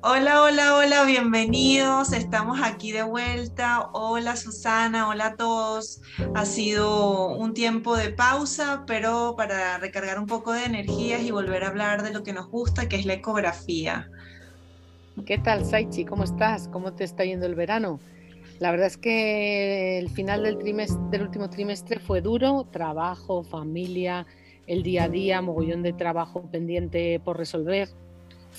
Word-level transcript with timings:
Hola, 0.00 0.44
hola, 0.44 0.76
hola, 0.76 1.04
bienvenidos. 1.04 2.12
Estamos 2.12 2.60
aquí 2.62 2.92
de 2.92 3.02
vuelta. 3.02 3.90
Hola 3.92 4.36
Susana, 4.36 5.08
hola 5.08 5.26
a 5.26 5.36
todos. 5.36 6.00
Ha 6.36 6.44
sido 6.44 7.30
un 7.36 7.52
tiempo 7.52 7.96
de 7.96 8.10
pausa, 8.10 8.84
pero 8.86 9.34
para 9.36 9.76
recargar 9.78 10.20
un 10.20 10.26
poco 10.26 10.52
de 10.52 10.66
energías 10.66 11.22
y 11.22 11.32
volver 11.32 11.64
a 11.64 11.68
hablar 11.68 12.04
de 12.04 12.12
lo 12.12 12.22
que 12.22 12.32
nos 12.32 12.48
gusta, 12.48 12.88
que 12.88 12.94
es 12.94 13.06
la 13.06 13.14
ecografía. 13.14 14.08
¿Qué 15.26 15.36
tal, 15.36 15.64
Saichi? 15.64 16.04
¿Cómo 16.04 16.22
estás? 16.22 16.68
¿Cómo 16.68 16.92
te 16.92 17.02
está 17.02 17.24
yendo 17.24 17.46
el 17.46 17.56
verano? 17.56 17.98
La 18.60 18.70
verdad 18.70 18.86
es 18.86 18.98
que 18.98 19.98
el 19.98 20.10
final 20.10 20.44
del, 20.44 20.58
trimestre, 20.58 21.00
del 21.10 21.22
último 21.22 21.50
trimestre 21.50 21.98
fue 21.98 22.20
duro, 22.20 22.68
trabajo, 22.70 23.42
familia, 23.42 24.26
el 24.68 24.84
día 24.84 25.04
a 25.04 25.08
día, 25.08 25.42
mogollón 25.42 25.82
de 25.82 25.92
trabajo 25.92 26.48
pendiente 26.52 27.20
por 27.24 27.36
resolver 27.36 27.88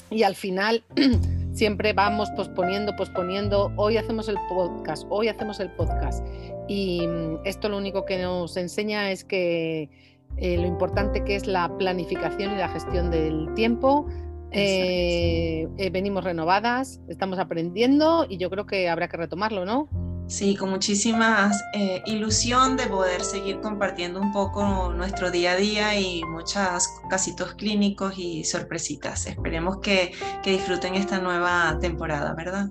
y 0.10 0.24
al 0.24 0.36
final 0.36 0.84
siempre 1.54 1.94
vamos 1.94 2.30
posponiendo, 2.32 2.96
posponiendo, 2.96 3.72
hoy 3.76 3.98
hacemos 3.98 4.30
el 4.30 4.38
podcast, 4.48 5.06
hoy 5.10 5.28
hacemos 5.28 5.60
el 5.60 5.70
podcast. 5.72 6.26
Y 6.68 7.06
mm, 7.08 7.40
esto 7.46 7.70
lo 7.70 7.78
único 7.78 8.06
que 8.06 8.22
nos 8.22 8.56
enseña 8.58 9.12
es 9.12 9.24
que 9.24 9.90
eh, 10.38 10.58
lo 10.58 10.68
importante 10.68 11.24
que 11.24 11.36
es 11.36 11.48
la 11.48 11.78
planificación 11.78 12.54
y 12.54 12.56
la 12.58 12.70
gestión 12.70 13.12
del 13.12 13.54
tiempo. 13.56 14.08
Eh, 14.52 15.68
eh, 15.78 15.90
venimos 15.92 16.24
renovadas, 16.24 17.02
estamos 17.08 17.38
aprendiendo 17.38 18.26
y 18.28 18.38
yo 18.38 18.50
creo 18.50 18.66
que 18.66 18.90
habrá 18.90 19.08
que 19.08 19.18
retomarlo, 19.18 19.64
¿no? 19.64 19.88
Sí, 20.30 20.56
con 20.56 20.70
muchísima 20.70 21.52
eh, 21.74 22.04
ilusión 22.06 22.78
de 22.78 22.86
poder 22.86 23.22
seguir 23.22 23.62
compartiendo 23.62 24.22
un 24.22 24.32
poco 24.32 24.94
nuestro 24.94 25.32
día 25.32 25.54
a 25.54 25.56
día 25.56 26.00
y 26.00 26.24
muchos 26.24 26.88
casitos 27.10 27.56
clínicos 27.56 28.14
y 28.16 28.44
sorpresitas. 28.44 29.26
Esperemos 29.26 29.80
que, 29.80 30.12
que 30.44 30.52
disfruten 30.52 30.94
esta 30.94 31.20
nueva 31.20 31.76
temporada, 31.82 32.36
¿verdad? 32.36 32.70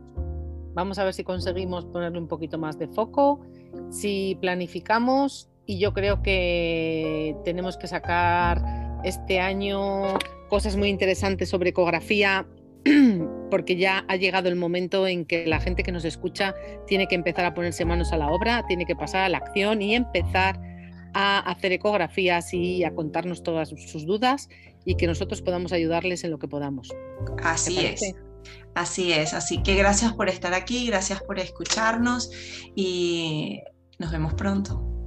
Vamos 0.75 1.01
a 1.01 1.05
ver 1.05 1.13
si 1.15 1.25
conseguimos 1.25 1.85
ponerle 1.87 2.21
un 2.21 2.29
poquito 2.29 2.59
más 2.59 2.79
de 2.79 2.87
foco, 2.87 3.41
si 3.91 4.39
planificamos 4.41 5.51
y 5.67 5.81
yo 5.81 5.93
creo 5.93 6.23
que 6.23 7.37
tenemos 7.45 7.77
que 7.77 7.89
sacar 7.89 8.63
este 9.03 9.41
año 9.41 10.17
cosas 10.49 10.77
muy 10.77 10.91
interesantes 10.91 11.49
sobre 11.49 11.71
ecografía 11.71 12.47
porque 13.51 13.77
ya 13.77 14.05
ha 14.09 14.17
llegado 14.17 14.49
el 14.49 14.57
momento 14.57 15.07
en 15.07 15.25
que 15.25 15.47
la 15.47 15.61
gente 15.61 15.83
que 15.83 15.93
nos 15.93 16.05
escucha 16.05 16.55
tiene 16.87 17.07
que 17.07 17.15
empezar 17.15 17.45
a 17.45 17.55
ponerse 17.55 17.85
manos 17.85 18.13
a 18.13 18.17
la 18.17 18.29
obra, 18.29 18.65
tiene 18.67 18.87
que 18.87 18.97
pasar 18.97 19.23
a 19.23 19.29
la 19.29 19.39
acción 19.39 19.83
y 19.83 19.95
empezar 19.95 20.61
a 21.15 21.39
hacer 21.39 21.73
ecografías 21.73 22.53
y 22.53 22.85
a 22.85 22.95
contarnos 22.95 23.43
todas 23.43 23.71
sus 23.71 24.07
dudas 24.07 24.49
y 24.85 24.97
que 24.97 25.07
nosotros 25.07 25.43
podamos 25.43 25.73
ayudarles 25.73 26.25
en 26.25 26.31
lo 26.31 26.39
que 26.39 26.49
podamos. 26.49 26.95
Así 27.43 27.79
es. 27.85 28.15
Así 28.75 29.13
es, 29.13 29.35
así 29.35 29.63
que 29.63 29.75
gracias 29.75 30.13
por 30.13 30.29
estar 30.29 30.55
aquí, 30.55 30.87
gracias 30.87 31.21
por 31.23 31.39
escucharnos 31.39 32.31
y 32.75 33.61
nos 33.99 34.13
vemos 34.13 34.35
pronto. 34.35 34.98